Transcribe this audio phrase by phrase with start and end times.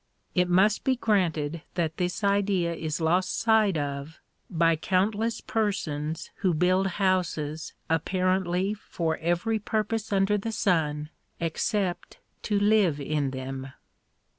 [0.33, 6.55] It must be granted that this idea is lost sight of by countless persons who
[6.55, 13.73] build houses apparently for every purpose under the sun except to live in them.